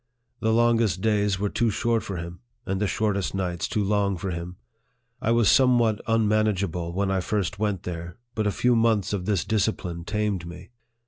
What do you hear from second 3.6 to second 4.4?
too long for